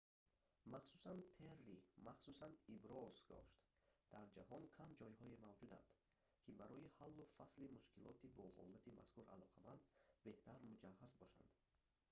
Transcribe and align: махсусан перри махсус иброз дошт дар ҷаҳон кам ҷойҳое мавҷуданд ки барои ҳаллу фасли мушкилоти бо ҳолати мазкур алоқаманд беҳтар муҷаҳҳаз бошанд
махсусан 0.73 1.19
перри 1.37 1.75
махсус 2.07 2.39
иброз 2.75 3.15
дошт 3.31 3.53
дар 4.13 4.25
ҷаҳон 4.35 4.63
кам 4.77 4.89
ҷойҳое 4.99 5.35
мавҷуданд 5.45 5.87
ки 6.43 6.49
барои 6.59 6.93
ҳаллу 6.97 7.23
фасли 7.37 7.71
мушкилоти 7.75 8.33
бо 8.37 8.43
ҳолати 8.57 8.95
мазкур 8.99 9.25
алоқаманд 9.35 9.81
беҳтар 10.25 10.59
муҷаҳҳаз 10.71 11.11
бошанд 11.21 11.51